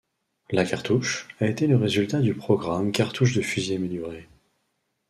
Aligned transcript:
La 0.49 0.65
cartouche 0.65 1.27
a 1.41 1.45
été 1.45 1.67
le 1.67 1.77
résultat 1.77 2.21
du 2.21 2.33
programme 2.33 2.91
cartouche 2.91 3.35
de 3.35 3.43
fusil 3.43 3.75
améliorée. 3.75 4.27